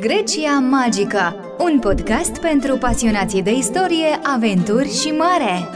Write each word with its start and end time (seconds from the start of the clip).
Grecia 0.00 0.58
Magică, 0.58 1.36
un 1.58 1.78
podcast 1.78 2.38
pentru 2.38 2.76
pasionații 2.76 3.42
de 3.42 3.52
istorie, 3.52 4.20
aventuri 4.22 5.00
și 5.00 5.08
mare. 5.08 5.68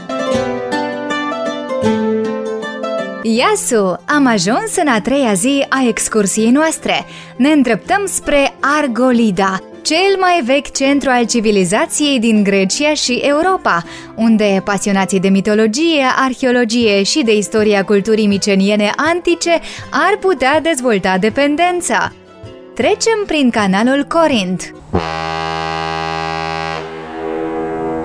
Iasu, 3.23 3.99
am 4.05 4.25
ajuns 4.25 4.75
în 4.75 4.87
a 4.87 5.01
treia 5.01 5.33
zi 5.33 5.65
a 5.69 5.85
excursiei 5.87 6.51
noastre. 6.51 7.05
Ne 7.35 7.49
îndreptăm 7.49 8.05
spre 8.05 8.53
Argolida, 8.59 9.59
cel 9.81 10.17
mai 10.19 10.41
vechi 10.45 10.71
centru 10.71 11.09
al 11.09 11.25
civilizației 11.25 12.19
din 12.19 12.43
Grecia 12.43 12.93
și 12.93 13.13
Europa, 13.13 13.83
unde 14.15 14.61
pasionații 14.63 15.19
de 15.19 15.29
mitologie, 15.29 16.05
arheologie 16.15 17.03
și 17.03 17.23
de 17.23 17.35
istoria 17.35 17.83
culturii 17.83 18.27
miceniene 18.27 18.91
antice 18.95 19.59
ar 19.91 20.17
putea 20.19 20.61
dezvolta 20.61 21.17
dependența. 21.17 22.11
Trecem 22.77 23.23
prin 23.25 23.49
canalul 23.49 24.03
Corint. 24.03 24.75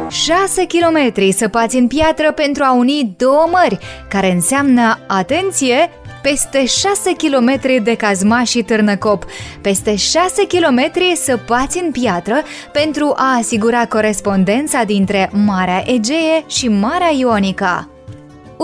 6 0.08 0.66
km 0.66 1.30
săpați 1.30 1.76
în 1.76 1.86
piatră 1.86 2.32
pentru 2.32 2.62
a 2.62 2.72
uni 2.72 3.14
două 3.16 3.48
mări, 3.50 3.78
care 4.08 4.30
înseamnă, 4.30 4.98
atenție, 5.06 5.90
peste 6.22 6.66
6 6.66 7.12
km 7.16 7.82
de 7.82 7.94
cazma 7.94 8.44
și 8.44 8.62
târnăcop, 8.62 9.24
peste 9.60 9.96
6 9.96 10.46
km 10.46 10.90
săpați 11.14 11.82
în 11.82 11.90
piatră 11.90 12.42
pentru 12.72 13.12
a 13.16 13.36
asigura 13.38 13.86
corespondența 13.86 14.82
dintre 14.84 15.30
Marea 15.32 15.82
Egee 15.86 16.44
și 16.46 16.68
Marea 16.68 17.10
Ionică. 17.18 17.91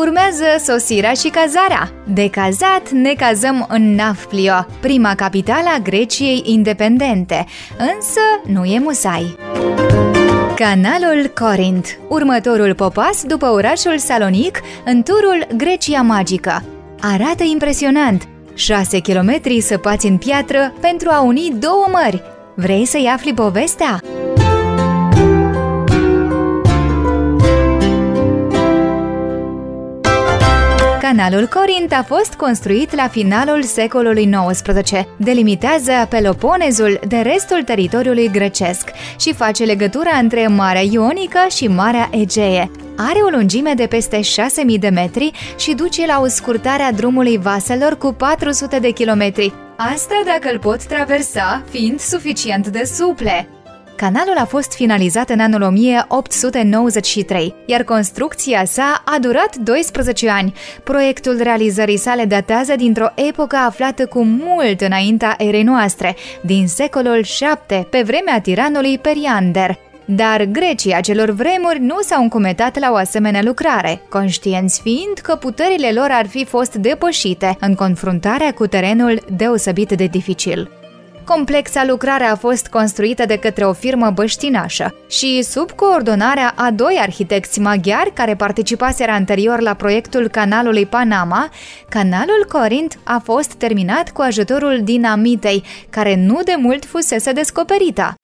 Urmează 0.01 0.45
sosirea 0.65 1.13
și 1.13 1.29
cazarea. 1.29 1.93
De 2.07 2.31
cazat 2.31 2.91
ne 2.91 3.13
cazăm 3.13 3.67
în 3.69 3.95
Nafplio, 3.95 4.67
prima 4.81 5.15
capitală 5.15 5.69
a 5.77 5.79
Greciei 5.79 6.43
independente, 6.47 7.47
însă 7.79 8.21
nu 8.47 8.65
e 8.65 8.79
musai. 8.79 9.37
Canalul 10.55 11.33
Corint, 11.41 11.99
următorul 12.09 12.75
popas 12.75 13.25
după 13.25 13.47
orașul 13.47 13.99
Salonic 13.99 14.61
în 14.85 15.03
turul 15.03 15.47
Grecia 15.57 16.03
Magică. 16.03 16.63
Arată 17.01 17.45
impresionant, 17.45 18.29
6 18.55 19.01
km 19.01 19.61
săpați 19.61 20.07
în 20.07 20.17
piatră 20.17 20.73
pentru 20.81 21.09
a 21.11 21.21
uni 21.21 21.57
două 21.59 21.87
mări. 21.93 22.23
Vrei 22.55 22.85
să-i 22.85 23.11
afli 23.15 23.35
povestea? 23.35 24.01
Canalul 31.09 31.47
Corint 31.47 31.93
a 31.93 32.03
fost 32.03 32.35
construit 32.35 32.95
la 32.95 33.09
finalul 33.09 33.63
secolului 33.63 34.31
XIX. 34.53 34.91
Delimitează 35.17 35.93
Peloponezul 36.09 37.01
de 37.09 37.17
restul 37.17 37.63
teritoriului 37.63 38.31
grecesc 38.31 38.91
și 39.19 39.35
face 39.35 39.65
legătura 39.65 40.17
între 40.21 40.47
Marea 40.47 40.81
Ionică 40.91 41.39
și 41.57 41.69
Marea 41.69 42.09
Egee. 42.13 42.71
Are 42.97 43.19
o 43.19 43.29
lungime 43.29 43.73
de 43.77 43.87
peste 43.87 44.21
6.000 44.21 44.79
de 44.79 44.89
metri 44.89 45.31
și 45.59 45.75
duce 45.75 46.07
la 46.07 46.21
o 46.21 46.27
scurtare 46.27 46.83
a 46.83 46.93
drumului 46.93 47.39
vaselor 47.39 47.99
cu 47.99 48.13
400 48.13 48.79
de 48.79 48.91
kilometri. 48.91 49.53
Asta 49.77 50.23
dacă 50.25 50.53
îl 50.53 50.59
pot 50.59 50.85
traversa, 50.85 51.63
fiind 51.71 52.01
suficient 52.01 52.67
de 52.67 52.85
suple. 52.85 53.49
Canalul 53.99 54.37
a 54.37 54.45
fost 54.45 54.75
finalizat 54.75 55.31
în 55.31 55.41
anul 55.41 55.63
1893, 55.63 57.55
iar 57.67 57.83
construcția 57.83 58.65
sa 58.65 59.03
a 59.05 59.19
durat 59.21 59.57
12 59.57 60.31
ani. 60.31 60.53
Proiectul 60.85 61.39
realizării 61.43 61.97
sale 61.97 62.25
datează 62.25 62.77
dintr-o 62.77 63.07
epocă 63.15 63.57
aflată 63.57 64.07
cu 64.07 64.23
mult 64.25 64.81
înaintea 64.81 65.35
erei 65.39 65.63
noastre, 65.63 66.17
din 66.41 66.69
secolul 66.69 67.25
VII, 67.69 67.85
pe 67.91 68.03
vremea 68.03 68.41
tiranului 68.41 68.99
Periander. 68.99 69.79
Dar 70.05 70.45
grecii 70.45 70.95
acelor 70.95 71.31
vremuri 71.31 71.81
nu 71.81 72.01
s-au 72.01 72.23
încumetat 72.23 72.79
la 72.79 72.91
o 72.91 72.95
asemenea 72.95 73.43
lucrare, 73.43 74.01
conștienți 74.09 74.81
fiind 74.81 75.19
că 75.23 75.35
puterile 75.35 75.93
lor 75.93 76.09
ar 76.11 76.27
fi 76.27 76.45
fost 76.45 76.75
depășite 76.75 77.57
în 77.61 77.75
confruntarea 77.75 78.53
cu 78.53 78.67
terenul 78.67 79.25
deosebit 79.37 79.93
de 79.93 80.07
dificil. 80.07 80.78
Complexa 81.35 81.85
lucrare 81.85 82.25
a 82.25 82.37
fost 82.37 82.67
construită 82.67 83.25
de 83.27 83.39
către 83.39 83.65
o 83.65 83.73
firmă 83.73 84.11
băștinașă 84.11 84.95
și 85.09 85.43
sub 85.43 85.71
coordonarea 85.71 86.53
a 86.57 86.71
doi 86.71 86.99
arhitecți 87.01 87.61
maghiari 87.61 88.13
care 88.13 88.35
participaseră 88.35 89.11
anterior 89.11 89.61
la 89.61 89.75
proiectul 89.75 90.29
canalului 90.29 90.87
Panama, 90.87 91.51
canalul 91.89 92.47
Corint 92.49 92.99
a 93.05 93.21
fost 93.25 93.53
terminat 93.53 94.11
cu 94.11 94.21
ajutorul 94.21 94.81
dinamitei, 94.83 95.65
care 95.91 96.17
nu 96.17 96.41
de 96.45 96.55
mult 96.59 96.85
fusese 96.85 97.33
descoperită. 97.33 98.18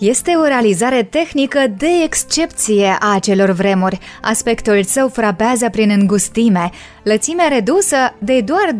Este 0.00 0.30
o 0.30 0.44
realizare 0.44 1.02
tehnică 1.02 1.66
de 1.76 1.88
excepție 2.04 2.96
a 3.00 3.14
acelor 3.14 3.50
vremuri. 3.50 3.98
Aspectul 4.22 4.82
său 4.82 5.08
frapează 5.08 5.68
prin 5.68 5.90
îngustime, 5.90 6.70
lățimea 7.02 7.48
redusă 7.48 7.96
de 8.18 8.40
doar 8.40 8.70
21-25 8.72 8.76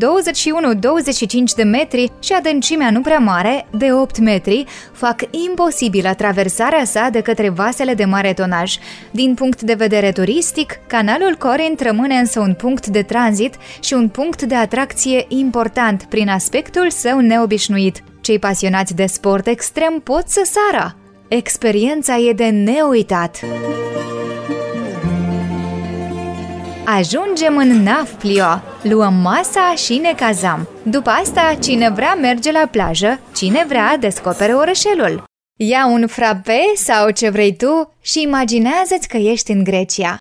de 1.57 1.63
metri 1.63 2.13
și 2.21 2.33
adâncimea 2.33 2.91
nu 2.91 3.01
prea 3.01 3.19
mare, 3.19 3.67
de 3.71 3.93
8 3.93 4.19
metri, 4.19 4.65
fac 4.93 5.21
imposibilă 5.49 6.15
traversarea 6.15 6.85
sa 6.85 7.09
de 7.13 7.21
către 7.21 7.49
vasele 7.49 7.95
de 7.95 8.05
mare 8.05 8.33
tonaj. 8.33 8.75
Din 9.11 9.35
punct 9.35 9.63
de 9.63 9.75
vedere 9.75 10.13
turistic, 10.13 10.79
canalul 10.87 11.37
Corint 11.39 11.81
rămâne 11.81 12.15
însă 12.15 12.41
un 12.41 12.55
punct 12.55 12.87
de 12.87 13.03
tranzit 13.03 13.55
și 13.81 13.95
un 13.95 14.09
punct 14.09 14.43
de 14.43 14.55
atracție 14.55 15.25
important 15.29 16.03
prin 16.03 16.29
aspectul 16.29 16.91
său 16.91 17.19
neobișnuit. 17.19 18.03
Cei 18.21 18.39
pasionați 18.39 18.95
de 18.95 19.07
sport 19.07 19.47
extrem 19.47 20.01
pot 20.05 20.29
să 20.29 20.49
sară. 20.53 21.00
Experiența 21.33 22.17
e 22.17 22.33
de 22.33 22.49
neuitat! 22.49 23.41
Ajungem 26.85 27.57
în 27.57 27.83
Nafplio, 27.83 28.63
luăm 28.83 29.15
masa 29.15 29.75
și 29.77 29.97
ne 29.97 30.13
cazăm. 30.17 30.69
După 30.83 31.11
asta, 31.11 31.57
cine 31.61 31.91
vrea 31.91 32.15
merge 32.15 32.53
la 32.53 32.69
plajă, 32.71 33.21
cine 33.35 33.65
vrea 33.69 33.97
descoperă 33.97 34.57
orășelul. 34.57 35.25
Ia 35.57 35.87
un 35.87 36.07
frappe 36.07 36.59
sau 36.75 37.11
ce 37.11 37.29
vrei 37.29 37.57
tu 37.57 37.95
și 38.01 38.23
imaginează-ți 38.23 39.09
că 39.09 39.17
ești 39.17 39.51
în 39.51 39.65
Grecia. 39.65 40.19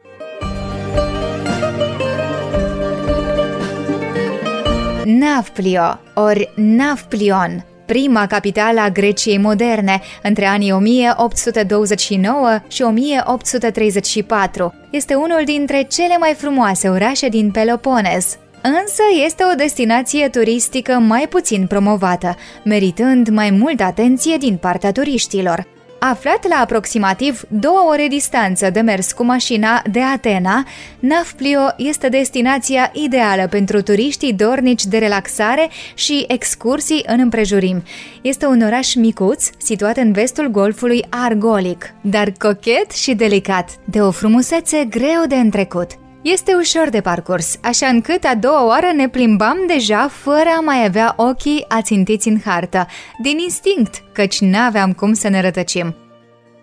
Nafplio 5.04 6.00
ori 6.14 6.54
Nafplion 6.56 7.69
prima 7.90 8.28
capitală 8.28 8.80
a 8.80 8.90
Greciei 8.90 9.38
moderne, 9.38 10.02
între 10.24 10.46
anii 10.46 10.72
1829 10.72 12.60
și 12.68 12.82
1834. 12.82 14.74
Este 14.90 15.14
unul 15.14 15.42
dintre 15.46 15.86
cele 15.90 16.18
mai 16.18 16.34
frumoase 16.38 16.90
orașe 16.90 17.30
din 17.30 17.52
Peloponez. 17.52 18.38
Însă 18.62 19.04
este 19.26 19.44
o 19.52 19.56
destinație 19.56 20.28
turistică 20.28 20.92
mai 20.92 21.28
puțin 21.30 21.66
promovată, 21.68 22.36
meritând 22.64 23.28
mai 23.28 23.50
multă 23.50 23.84
atenție 23.84 24.38
din 24.38 24.56
partea 24.56 24.92
turiștilor. 24.92 25.79
Aflat 26.00 26.48
la 26.48 26.56
aproximativ 26.56 27.42
două 27.48 27.86
ore 27.90 28.08
distanță 28.08 28.70
de 28.70 28.80
mers 28.80 29.12
cu 29.12 29.24
mașina 29.24 29.82
de 29.92 30.02
Atena, 30.02 30.64
Nafplio 31.00 31.74
este 31.78 32.10
destinația 32.10 32.92
ideală 32.94 33.48
pentru 33.48 33.82
turiștii 33.82 34.34
dornici 34.34 34.86
de 34.86 34.98
relaxare 34.98 35.70
și 35.94 36.26
excursii 36.28 37.04
în 37.08 37.20
împrejurim. 37.20 37.84
Este 38.22 38.46
un 38.46 38.62
oraș 38.62 38.96
micuț, 38.96 39.50
situat 39.58 39.98
în 39.98 40.12
vestul 40.12 40.48
golfului 40.48 41.06
Argolic, 41.10 41.94
dar 42.02 42.32
cochet 42.38 42.92
și 42.92 43.14
delicat, 43.14 43.70
de 43.86 44.02
o 44.02 44.12
frumusețe 44.12 44.86
greu 44.90 45.24
de 45.28 45.36
întrecut. 45.36 45.92
Este 46.22 46.54
ușor 46.54 46.90
de 46.90 47.02
parcurs, 47.02 47.60
așa 47.64 47.88
încât 47.88 48.24
a 48.24 48.36
doua 48.36 48.66
oară 48.66 48.92
ne 48.96 49.10
plimbam 49.10 49.58
deja 49.68 50.08
fără 50.08 50.50
a 50.58 50.60
mai 50.60 50.86
avea 50.86 51.14
ochii 51.18 51.66
ațintiți 51.68 52.28
în 52.28 52.40
hartă, 52.46 52.88
din 53.22 53.38
instinct, 53.38 54.04
căci 54.14 54.40
n-aveam 54.40 54.94
cum 54.94 55.14
să 55.14 55.28
ne 55.28 55.42
rătăcim. 55.42 55.96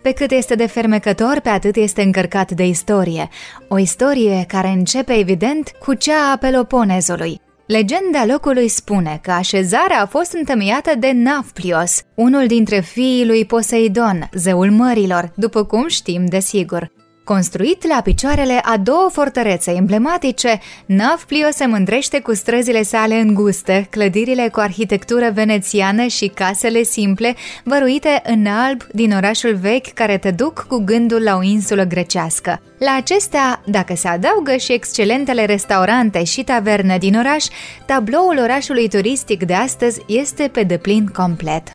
Pe 0.01 0.11
cât 0.11 0.31
este 0.31 0.55
de 0.55 0.65
fermecător, 0.65 1.39
pe 1.39 1.49
atât 1.49 1.75
este 1.75 2.01
încărcat 2.01 2.51
de 2.51 2.65
istorie. 2.65 3.29
O 3.67 3.77
istorie 3.77 4.45
care 4.47 4.67
începe, 4.67 5.13
evident, 5.13 5.71
cu 5.85 5.93
cea 5.93 6.31
a 6.31 6.37
Peloponezului. 6.37 7.41
Legenda 7.67 8.25
locului 8.25 8.67
spune 8.67 9.19
că 9.21 9.31
așezarea 9.31 10.01
a 10.01 10.05
fost 10.05 10.33
întemeiată 10.33 10.91
de 10.99 11.11
Nafplios, 11.11 12.01
unul 12.15 12.47
dintre 12.47 12.79
fiii 12.79 13.25
lui 13.25 13.45
Poseidon, 13.45 14.29
zeul 14.33 14.71
mărilor, 14.71 15.31
după 15.35 15.63
cum 15.63 15.87
știm 15.87 16.25
desigur. 16.25 16.91
Construit 17.33 17.87
la 17.87 18.01
picioarele 18.01 18.59
a 18.63 18.77
două 18.77 19.09
fortărețe 19.11 19.71
emblematice, 19.71 20.59
Nafplio 20.85 21.47
se 21.51 21.65
mândrește 21.65 22.19
cu 22.19 22.33
străzile 22.33 22.83
sale 22.83 23.15
înguste, 23.15 23.87
clădirile 23.89 24.49
cu 24.51 24.59
arhitectură 24.59 25.31
venețiană 25.33 26.05
și 26.05 26.27
casele 26.27 26.83
simple, 26.83 27.35
văruite 27.63 28.21
în 28.25 28.45
alb 28.45 28.83
din 28.91 29.11
orașul 29.11 29.55
vechi 29.55 29.93
care 29.93 30.17
te 30.17 30.31
duc 30.31 30.65
cu 30.67 30.77
gândul 30.85 31.23
la 31.23 31.35
o 31.35 31.43
insulă 31.43 31.83
grecească. 31.83 32.61
La 32.77 32.95
acestea, 32.95 33.61
dacă 33.65 33.95
se 33.95 34.07
adaugă 34.07 34.55
și 34.55 34.73
excelentele 34.73 35.45
restaurante 35.45 36.23
și 36.23 36.43
taverne 36.43 36.97
din 36.97 37.15
oraș, 37.17 37.45
tabloul 37.85 38.37
orașului 38.41 38.89
turistic 38.89 39.43
de 39.43 39.53
astăzi 39.53 40.01
este 40.05 40.49
pe 40.51 40.63
deplin 40.63 41.07
complet. 41.07 41.69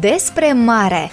Despre 0.00 0.52
mare 0.52 1.10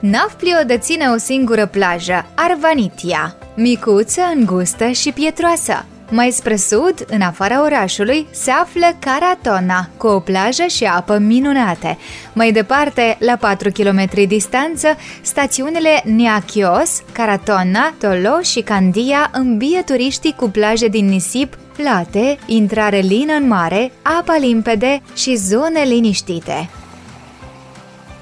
Nafplio 0.00 0.56
deține 0.66 1.08
o 1.08 1.16
singură 1.16 1.66
plajă, 1.66 2.26
Arvanitia, 2.34 3.36
micuță, 3.54 4.20
îngustă 4.34 4.90
și 4.90 5.12
pietroasă. 5.12 5.84
Mai 6.10 6.30
spre 6.30 6.56
sud, 6.56 7.04
în 7.08 7.20
afara 7.20 7.62
orașului, 7.62 8.26
se 8.30 8.50
află 8.50 8.86
Caratona, 8.98 9.88
cu 9.96 10.06
o 10.06 10.20
plajă 10.20 10.66
și 10.66 10.84
apă 10.84 11.18
minunate. 11.18 11.98
Mai 12.32 12.52
departe, 12.52 13.16
la 13.20 13.36
4 13.36 13.70
km 13.70 14.26
distanță, 14.26 14.88
stațiunile 15.22 16.02
Niachios, 16.04 17.02
Caratona, 17.12 17.94
Tolo 18.00 18.40
și 18.42 18.60
Candia 18.60 19.30
îmbie 19.32 19.82
turiștii 19.82 20.34
cu 20.36 20.50
plaje 20.50 20.88
din 20.88 21.08
nisip, 21.08 21.58
plate, 21.76 22.38
intrare 22.46 22.98
lină 22.98 23.32
în 23.32 23.46
mare, 23.46 23.92
apa 24.02 24.36
limpede 24.36 25.02
și 25.14 25.34
zone 25.34 25.82
liniștite. 25.82 26.68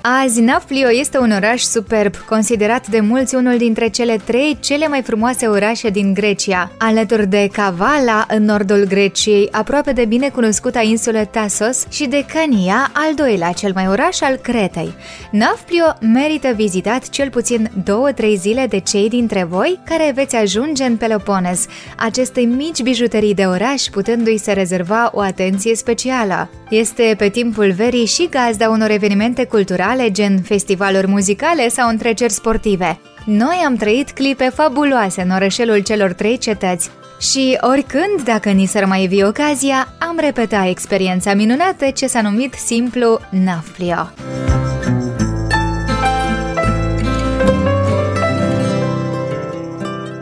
Azi, 0.09 0.41
Nafplio 0.41 0.91
este 0.91 1.19
un 1.19 1.31
oraș 1.31 1.63
superb, 1.63 2.17
considerat 2.17 2.87
de 2.87 3.01
mulți 3.01 3.35
unul 3.35 3.57
dintre 3.57 3.89
cele 3.89 4.17
trei 4.25 4.59
cele 4.61 4.89
mai 4.89 5.03
frumoase 5.03 5.47
orașe 5.47 5.89
din 5.89 6.15
Grecia, 6.15 6.73
alături 6.79 7.27
de 7.27 7.49
Kavala, 7.53 8.27
în 8.29 8.45
nordul 8.45 8.85
Greciei, 8.89 9.49
aproape 9.51 9.93
de 9.93 10.05
bine 10.05 10.29
cunoscuta 10.29 10.81
insulă 10.81 11.25
Tasos, 11.25 11.87
și 11.91 12.07
de 12.07 12.25
Cania, 12.33 12.91
al 12.93 13.15
doilea 13.15 13.53
cel 13.53 13.73
mai 13.75 13.89
oraș 13.89 14.21
al 14.21 14.37
Cretei. 14.37 14.95
Nafplio 15.31 15.97
merită 16.01 16.53
vizitat 16.57 17.09
cel 17.09 17.31
puțin 17.31 17.71
două-trei 17.85 18.37
zile 18.37 18.67
de 18.67 18.79
cei 18.81 19.09
dintre 19.09 19.45
voi 19.45 19.81
care 19.85 20.13
veți 20.15 20.37
ajunge 20.37 20.85
în 20.85 20.97
Peloponez, 20.97 21.67
aceste 21.97 22.41
mici 22.41 22.83
bijuterii 22.83 23.35
de 23.35 23.45
oraș 23.45 23.83
putându-i 23.83 24.39
se 24.39 24.53
rezerva 24.53 25.11
o 25.15 25.21
atenție 25.21 25.75
specială. 25.75 26.51
Este 26.71 27.15
pe 27.19 27.29
timpul 27.29 27.73
verii 27.73 28.07
și 28.07 28.29
gazda 28.31 28.69
unor 28.69 28.91
evenimente 28.91 29.45
culturale 29.45 29.95
culturale, 29.97 30.11
gen 30.11 30.43
festivaluri 30.43 31.07
muzicale 31.07 31.69
sau 31.69 31.89
întreceri 31.89 32.33
sportive. 32.33 33.01
Noi 33.25 33.63
am 33.67 33.77
trăit 33.77 34.11
clipe 34.11 34.49
fabuloase 34.55 35.23
în 35.23 35.31
orășelul 35.31 35.79
celor 35.79 36.13
trei 36.13 36.39
cetăți 36.39 36.91
și 37.21 37.59
oricând, 37.61 38.23
dacă 38.25 38.51
ni 38.51 38.67
s-ar 38.67 38.85
mai 38.85 39.07
vi 39.07 39.25
ocazia, 39.25 39.89
am 39.99 40.19
repetat 40.19 40.67
experiența 40.67 41.35
minunată 41.35 41.91
ce 41.91 42.07
s-a 42.07 42.21
numit 42.21 42.55
simplu 42.55 43.21
Nafplio. 43.31 44.11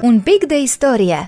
Un 0.00 0.20
pic 0.20 0.44
de 0.44 0.59
istorie 0.59 1.27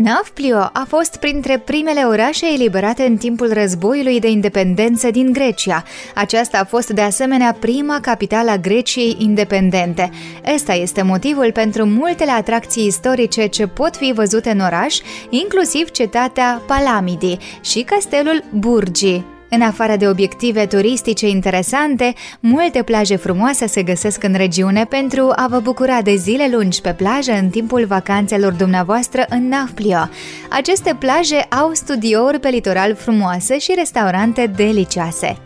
Nafplio 0.00 0.56
a 0.56 0.84
fost 0.88 1.16
printre 1.16 1.58
primele 1.58 2.00
orașe 2.00 2.46
eliberate 2.52 3.02
în 3.02 3.16
timpul 3.16 3.52
războiului 3.52 4.20
de 4.20 4.30
independență 4.30 5.10
din 5.10 5.32
Grecia. 5.32 5.84
Aceasta 6.14 6.58
a 6.58 6.64
fost 6.64 6.90
de 6.90 7.00
asemenea 7.00 7.56
prima 7.60 8.00
capitală 8.00 8.50
a 8.50 8.56
Greciei 8.56 9.16
independente. 9.18 10.10
Ăsta 10.54 10.72
este 10.72 11.02
motivul 11.02 11.52
pentru 11.52 11.84
multele 11.84 12.30
atracții 12.30 12.86
istorice 12.86 13.46
ce 13.46 13.66
pot 13.66 13.96
fi 13.96 14.12
văzute 14.14 14.50
în 14.50 14.60
oraș, 14.60 14.98
inclusiv 15.30 15.90
cetatea 15.90 16.62
Palamidi 16.66 17.36
și 17.60 17.82
castelul 17.82 18.44
Burgi. 18.50 19.31
În 19.54 19.62
afară 19.62 19.96
de 19.96 20.08
obiective 20.08 20.66
turistice 20.66 21.28
interesante, 21.28 22.12
multe 22.40 22.82
plaje 22.82 23.16
frumoase 23.16 23.66
se 23.66 23.82
găsesc 23.82 24.22
în 24.22 24.34
regiune 24.34 24.84
pentru 24.84 25.32
a 25.36 25.46
vă 25.48 25.60
bucura 25.60 26.02
de 26.02 26.14
zile 26.14 26.48
lungi 26.52 26.80
pe 26.80 26.92
plajă 26.92 27.32
în 27.32 27.48
timpul 27.48 27.84
vacanțelor 27.84 28.52
dumneavoastră 28.52 29.24
în 29.28 29.48
Nafplio. 29.48 30.08
Aceste 30.50 30.96
plaje 30.98 31.36
au 31.36 31.70
studiouri 31.72 32.40
pe 32.40 32.48
litoral 32.48 32.94
frumoase 32.94 33.58
și 33.58 33.72
restaurante 33.76 34.52
delicioase. 34.56 35.36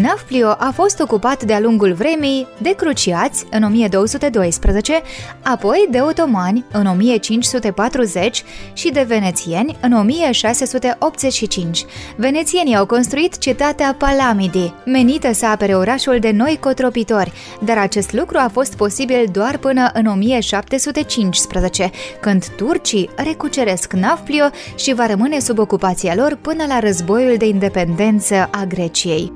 Nafplio 0.00 0.48
a 0.48 0.70
fost 0.74 1.00
ocupat 1.00 1.44
de-a 1.44 1.60
lungul 1.60 1.92
vremii 1.92 2.46
de 2.58 2.74
cruciați 2.74 3.44
în 3.50 3.62
1212, 3.62 5.02
apoi 5.42 5.86
de 5.90 6.00
otomani 6.00 6.64
în 6.72 6.86
1540 6.86 8.44
și 8.72 8.90
de 8.92 9.04
venețieni 9.08 9.76
în 9.80 9.92
1685. 9.92 11.84
Venețienii 12.16 12.76
au 12.76 12.86
construit 12.86 13.38
cetatea 13.38 13.94
Palamidi, 13.98 14.72
menită 14.84 15.32
să 15.32 15.46
apere 15.46 15.74
orașul 15.74 16.18
de 16.18 16.30
noi 16.30 16.58
cotropitori, 16.60 17.32
dar 17.60 17.78
acest 17.78 18.12
lucru 18.12 18.38
a 18.38 18.48
fost 18.52 18.76
posibil 18.76 19.28
doar 19.32 19.58
până 19.58 19.90
în 19.94 20.06
1715, 20.06 21.90
când 22.20 22.46
turcii 22.48 23.10
recuceresc 23.16 23.92
Nafplio 23.92 24.46
și 24.76 24.94
va 24.94 25.06
rămâne 25.06 25.38
sub 25.38 25.58
ocupația 25.58 26.14
lor 26.14 26.38
până 26.40 26.64
la 26.68 26.78
războiul 26.78 27.36
de 27.36 27.46
independență 27.46 28.48
a 28.50 28.64
Greciei. 28.64 29.32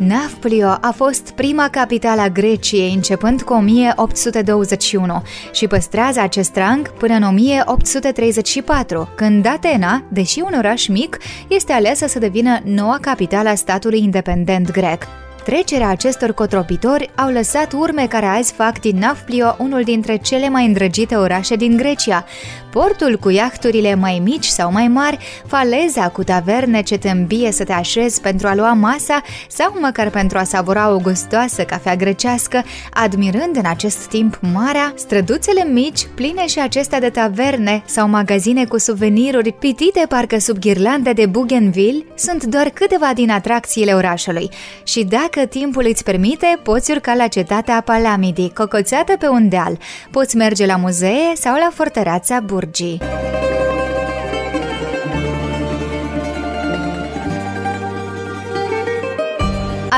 Nafplio 0.00 0.68
a 0.80 0.92
fost 0.96 1.30
prima 1.30 1.68
capitală 1.68 2.20
a 2.20 2.28
Greciei 2.28 2.92
începând 2.94 3.42
cu 3.42 3.52
1821 3.52 5.22
și 5.52 5.66
păstrează 5.66 6.20
acest 6.20 6.56
rang 6.56 6.92
până 6.92 7.14
în 7.14 7.22
1834, 7.22 9.08
când 9.16 9.46
Atena, 9.46 10.04
deși 10.08 10.40
un 10.40 10.54
oraș 10.56 10.86
mic, 10.86 11.18
este 11.48 11.72
aleasă 11.72 12.06
să 12.06 12.18
devină 12.18 12.60
noua 12.64 12.98
capitală 13.00 13.48
a 13.48 13.54
statului 13.54 14.02
independent 14.02 14.70
grec. 14.70 15.06
Trecerea 15.44 15.88
acestor 15.88 16.32
cotropitori 16.32 17.10
au 17.14 17.30
lăsat 17.30 17.72
urme 17.72 18.06
care 18.06 18.26
azi 18.26 18.52
fac 18.52 18.80
din 18.80 18.98
Nafplio 18.98 19.56
unul 19.58 19.82
dintre 19.82 20.16
cele 20.16 20.48
mai 20.48 20.66
îndrăgite 20.66 21.14
orașe 21.16 21.56
din 21.56 21.76
Grecia. 21.76 22.24
Portul 22.70 23.16
cu 23.16 23.30
iahturile 23.30 23.94
mai 23.94 24.20
mici 24.24 24.44
sau 24.44 24.72
mai 24.72 24.88
mari, 24.88 25.18
faleza 25.46 26.08
cu 26.08 26.24
taverne 26.24 26.82
ce 26.82 26.98
te 26.98 27.10
îmbie 27.10 27.52
să 27.52 27.64
te 27.64 27.72
așezi 27.72 28.20
pentru 28.20 28.46
a 28.46 28.54
lua 28.54 28.72
masa 28.72 29.22
sau 29.48 29.74
măcar 29.80 30.10
pentru 30.10 30.38
a 30.38 30.42
savura 30.42 30.92
o 30.92 30.98
gustoasă 30.98 31.62
cafea 31.62 31.96
grecească, 31.96 32.62
admirând 32.90 33.56
în 33.56 33.66
acest 33.66 33.98
timp 34.06 34.38
marea, 34.52 34.92
străduțele 34.96 35.64
mici, 35.64 36.06
pline 36.14 36.46
și 36.46 36.60
acestea 36.60 37.00
de 37.00 37.08
taverne 37.08 37.82
sau 37.86 38.08
magazine 38.08 38.64
cu 38.64 38.78
suveniruri 38.78 39.52
pitite 39.52 40.04
parcă 40.08 40.38
sub 40.38 40.58
ghirlande 40.58 41.12
de 41.12 41.26
bougainville, 41.26 42.04
sunt 42.14 42.44
doar 42.44 42.68
câteva 42.68 43.10
din 43.14 43.30
atracțiile 43.30 43.92
orașului. 43.92 44.50
Și 44.84 45.04
dacă 45.04 45.29
dacă 45.32 45.46
timpul 45.46 45.86
îți 45.88 46.04
permite, 46.04 46.58
poți 46.62 46.90
urca 46.90 47.14
la 47.14 47.26
cetatea 47.26 47.80
Palamidi, 47.80 48.52
cocoțată 48.52 49.16
pe 49.18 49.28
un 49.28 49.48
deal. 49.48 49.78
Poți 50.10 50.36
merge 50.36 50.66
la 50.66 50.76
muzee 50.76 51.32
sau 51.34 51.54
la 51.54 51.70
fortăreața 51.74 52.40
Burgii. 52.40 53.00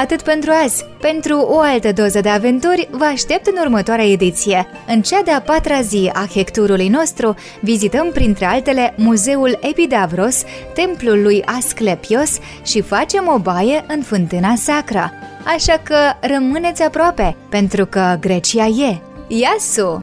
Atât 0.03 0.23
pentru 0.23 0.51
azi. 0.65 0.85
Pentru 1.01 1.39
o 1.39 1.59
altă 1.59 1.93
doză 1.93 2.21
de 2.21 2.29
aventuri, 2.29 2.89
vă 2.91 3.05
aștept 3.05 3.47
în 3.47 3.55
următoarea 3.61 4.05
ediție. 4.05 4.67
În 4.87 5.03
cea 5.03 5.23
de-a 5.23 5.41
patra 5.41 5.81
zi 5.81 6.11
a 6.13 6.27
hecturului 6.35 6.89
nostru, 6.89 7.35
vizităm 7.61 8.11
printre 8.13 8.45
altele 8.45 8.95
Muzeul 8.97 9.59
Epidavros, 9.61 10.43
templul 10.75 11.23
lui 11.23 11.43
Asclepios 11.45 12.39
și 12.63 12.81
facem 12.81 13.31
o 13.35 13.39
baie 13.39 13.85
în 13.89 14.03
fântâna 14.03 14.55
sacră. 14.57 15.13
Așa 15.45 15.81
că 15.83 15.97
rămâneți 16.21 16.83
aproape, 16.83 17.37
pentru 17.49 17.87
că 17.87 18.17
Grecia 18.21 18.67
e. 18.67 19.01
Iasu! 19.27 19.99